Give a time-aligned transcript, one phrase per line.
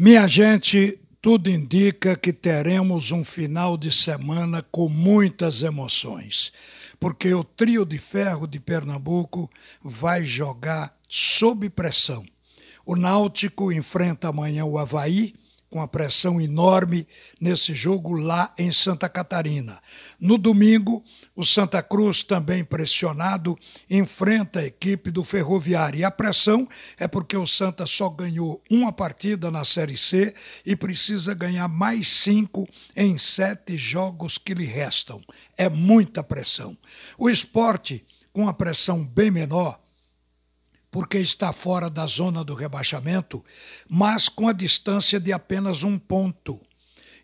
[0.00, 6.52] Minha gente, tudo indica que teremos um final de semana com muitas emoções,
[7.00, 9.50] porque o trio de ferro de Pernambuco
[9.82, 12.24] vai jogar sob pressão.
[12.86, 15.34] O Náutico enfrenta amanhã o Havaí
[15.70, 17.06] com a pressão enorme
[17.40, 19.80] nesse jogo lá em Santa Catarina.
[20.18, 21.04] No domingo,
[21.36, 23.58] o Santa Cruz, também pressionado,
[23.88, 26.00] enfrenta a equipe do Ferroviário.
[26.00, 26.66] E a pressão
[26.98, 30.34] é porque o Santa só ganhou uma partida na Série C
[30.64, 35.22] e precisa ganhar mais cinco em sete jogos que lhe restam.
[35.56, 36.76] É muita pressão.
[37.18, 39.80] O esporte, com a pressão bem menor,
[40.90, 43.44] porque está fora da zona do rebaixamento,
[43.88, 46.60] mas com a distância de apenas um ponto.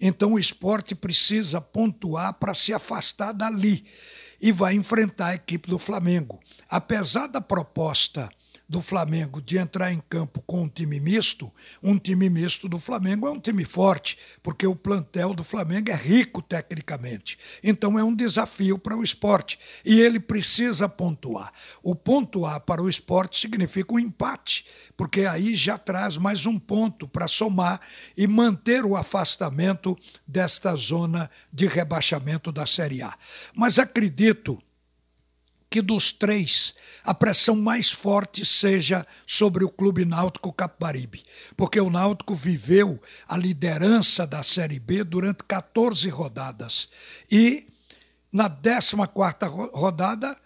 [0.00, 3.84] Então o esporte precisa pontuar para se afastar dali
[4.40, 6.40] e vai enfrentar a equipe do Flamengo.
[6.68, 8.28] Apesar da proposta
[8.72, 13.28] do Flamengo de entrar em campo com um time misto, um time misto do Flamengo
[13.28, 17.38] é um time forte, porque o plantel do Flamengo é rico tecnicamente.
[17.62, 21.52] Então é um desafio para o esporte e ele precisa pontuar.
[21.82, 24.64] O pontuar para o esporte significa um empate,
[24.96, 27.78] porque aí já traz mais um ponto para somar
[28.16, 33.14] e manter o afastamento desta zona de rebaixamento da Série A.
[33.54, 34.58] Mas acredito
[35.72, 41.24] que dos três a pressão mais forte seja sobre o Clube Náutico Capibaribe,
[41.56, 46.90] porque o Náutico viveu a liderança da Série B durante 14 rodadas
[47.30, 47.66] e
[48.30, 50.36] na 14ª rodada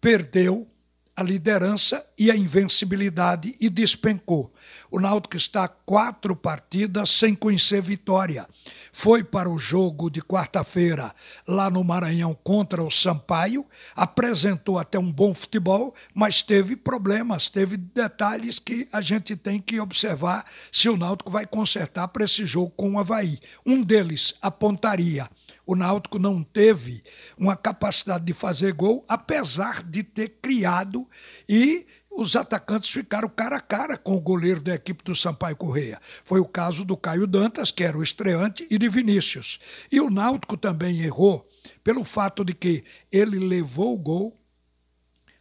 [0.00, 0.68] perdeu
[1.16, 4.52] a liderança e a invencibilidade e despencou.
[4.90, 8.46] O Náutico está quatro partidas sem conhecer vitória.
[8.92, 11.14] Foi para o jogo de quarta-feira
[11.48, 17.78] lá no Maranhão contra o Sampaio, apresentou até um bom futebol, mas teve problemas, teve
[17.78, 22.70] detalhes que a gente tem que observar se o Náutico vai consertar para esse jogo
[22.76, 23.38] com o Havaí.
[23.64, 25.28] Um deles, a pontaria
[25.66, 27.02] o Náutico não teve
[27.36, 31.05] uma capacidade de fazer gol, apesar de ter criado
[31.48, 36.00] e os atacantes ficaram cara a cara com o goleiro da equipe do Sampaio Correia.
[36.24, 39.58] Foi o caso do Caio Dantas, que era o estreante, e de Vinícius.
[39.92, 41.46] E o Náutico também errou
[41.84, 44.40] pelo fato de que ele levou o gol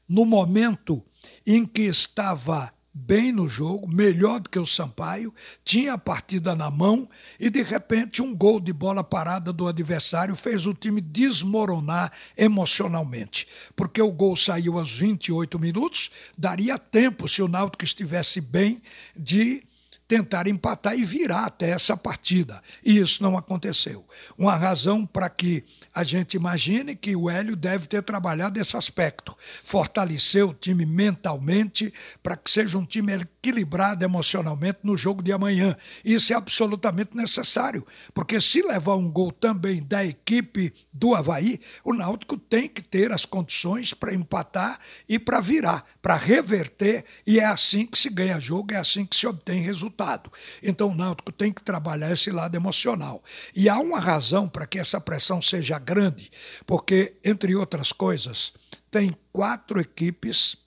[0.07, 1.01] no momento
[1.45, 5.33] em que estava bem no jogo, melhor do que o Sampaio,
[5.65, 10.33] tinha a partida na mão e de repente um gol de bola parada do adversário
[10.33, 17.41] fez o time desmoronar emocionalmente, porque o gol saiu aos 28 minutos, daria tempo se
[17.41, 18.81] o Náutico estivesse bem
[19.13, 19.61] de
[20.07, 22.61] tentar empatar e virar até essa partida.
[22.83, 24.05] E isso não aconteceu.
[24.37, 29.35] Uma razão para que a gente imagine que o Hélio deve ter trabalhado esse aspecto,
[29.63, 35.75] fortalecer o time mentalmente para que seja um time equilibrado emocionalmente no jogo de amanhã.
[36.03, 41.93] Isso é absolutamente necessário, porque se levar um gol também da equipe do Havaí, o
[41.93, 44.79] Náutico tem que ter as condições para empatar
[45.09, 49.15] e para virar, para reverter, e é assim que se ganha jogo, é assim que
[49.15, 50.31] se obtém resultado resultado.
[50.61, 53.23] Então o Náutico tem que trabalhar esse lado emocional.
[53.55, 56.29] E há uma razão para que essa pressão seja grande,
[56.65, 58.53] porque, entre outras coisas,
[58.91, 60.57] tem quatro equipes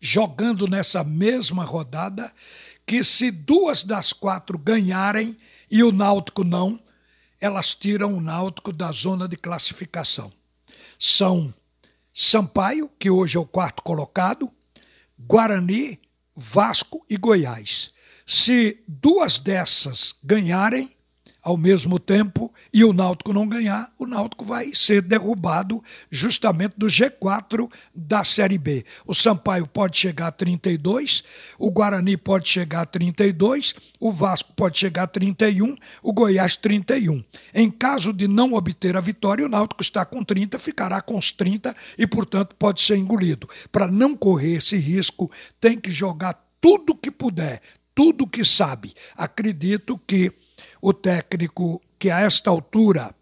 [0.00, 2.32] jogando nessa mesma rodada
[2.86, 5.36] que se duas das quatro ganharem
[5.70, 6.78] e o Náutico não,
[7.40, 10.32] elas tiram o Náutico da zona de classificação.
[10.98, 11.52] São
[12.12, 14.50] Sampaio, que hoje é o quarto colocado,
[15.18, 15.98] Guarani,
[16.36, 17.93] Vasco e Goiás.
[18.26, 20.90] Se duas dessas ganharem
[21.44, 26.86] ao mesmo tempo e o Náutico não ganhar, o Náutico vai ser derrubado justamente do
[26.86, 28.82] G4 da Série B.
[29.06, 31.22] O Sampaio pode chegar a 32,
[31.58, 37.22] o Guarani pode chegar a 32, o Vasco pode chegar a 31, o Goiás 31.
[37.52, 41.30] Em caso de não obter a vitória, o Náutico está com 30, ficará com os
[41.30, 43.46] 30 e, portanto, pode ser engolido.
[43.70, 45.30] Para não correr esse risco,
[45.60, 47.60] tem que jogar tudo que puder,
[47.94, 48.94] tudo que sabe.
[49.16, 50.32] Acredito que
[50.80, 53.14] o técnico que a esta altura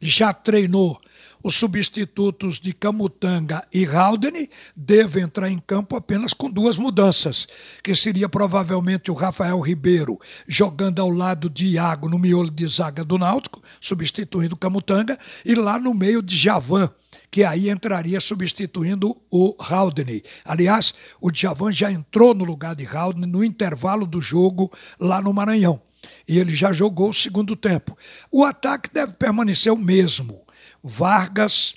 [0.00, 0.98] já treinou
[1.42, 7.46] os substitutos de Camutanga e Haldane deve entrar em campo apenas com duas mudanças,
[7.82, 13.04] que seria provavelmente o Rafael Ribeiro jogando ao lado de Iago no miolo de zaga
[13.04, 16.90] do Náutico, substituindo Camutanga, e lá no meio de Javan,
[17.30, 20.22] que aí entraria substituindo o Haldane.
[20.44, 25.32] Aliás, o Djavan já entrou no lugar de Haldane no intervalo do jogo lá no
[25.32, 25.80] Maranhão.
[26.26, 27.96] E ele já jogou o segundo tempo.
[28.30, 30.44] O ataque deve permanecer o mesmo.
[30.82, 31.76] Vargas,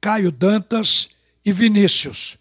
[0.00, 1.10] Caio Dantas
[1.44, 2.38] e Vinícius.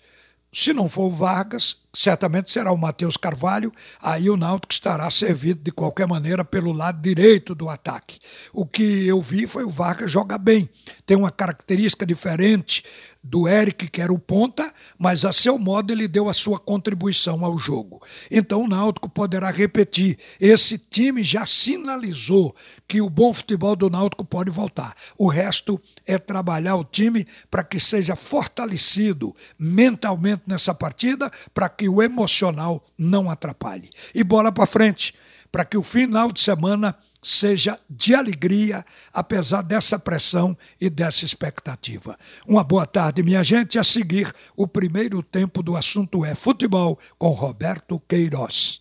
[0.51, 3.71] Se não for o Vargas, certamente será o Matheus Carvalho,
[4.01, 8.19] aí o Náutico estará servido de qualquer maneira pelo lado direito do ataque.
[8.53, 10.69] O que eu vi foi o Vargas jogar bem,
[11.05, 12.83] tem uma característica diferente
[13.23, 17.45] do Eric, que era o ponta, mas a seu modo ele deu a sua contribuição
[17.45, 18.01] ao jogo.
[18.31, 20.17] Então o Náutico poderá repetir.
[20.39, 22.55] Esse time já sinalizou
[22.87, 24.95] que o bom futebol do Náutico pode voltar.
[25.17, 31.89] O resto é trabalhar o time para que seja fortalecido mentalmente nessa partida, para que
[31.89, 33.89] o emocional não atrapalhe.
[34.13, 35.15] E bola para frente,
[35.51, 42.15] para que o final de semana seja de alegria, apesar dessa pressão e dessa expectativa.
[42.45, 43.79] Uma boa tarde, minha gente.
[43.79, 48.80] A seguir, o primeiro tempo do assunto é futebol com Roberto Queiroz.